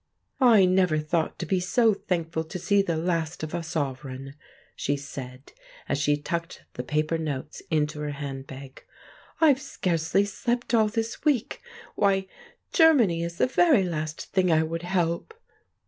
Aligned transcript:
"I 0.39 0.65
never 0.65 0.97
thought 0.97 1.37
to 1.37 1.45
be 1.45 1.59
so 1.59 1.93
thankful 1.93 2.43
to 2.45 2.57
see 2.57 2.81
the 2.81 2.97
last 2.97 3.43
of 3.43 3.53
a 3.53 3.61
sovereign," 3.61 4.33
she 4.75 4.97
said, 4.97 5.53
as 5.87 5.99
she 5.99 6.17
tucked 6.17 6.63
the 6.73 6.81
paper 6.81 7.19
notes 7.19 7.61
into 7.69 7.99
her 7.99 8.09
handbag. 8.09 8.83
"I've 9.39 9.61
scarcely 9.61 10.25
slept 10.25 10.73
all 10.73 10.87
this 10.87 11.23
week. 11.23 11.61
Why, 11.93 12.25
Germany 12.73 13.21
is 13.21 13.37
the 13.37 13.45
very 13.45 13.83
last 13.83 14.31
thing 14.33 14.51
I 14.51 14.63
would 14.63 14.81
help!" 14.81 15.35